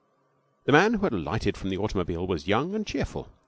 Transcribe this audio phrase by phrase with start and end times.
[0.65, 3.27] 24 The man who had alighted from the automobile was young and cheerful.